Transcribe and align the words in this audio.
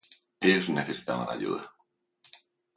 Ellos 0.45 0.69
necesitaban 0.71 1.29
ayuda. 1.29 1.71